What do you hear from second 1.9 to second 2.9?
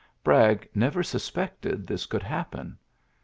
could happen.